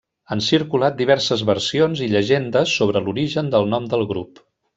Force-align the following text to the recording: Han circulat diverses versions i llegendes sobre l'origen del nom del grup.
Han 0.35 0.39
circulat 0.43 0.95
diverses 1.01 1.43
versions 1.49 2.01
i 2.07 2.07
llegendes 2.15 2.73
sobre 2.81 3.05
l'origen 3.07 3.53
del 3.57 3.71
nom 3.77 3.87
del 3.95 4.09
grup. 4.15 4.43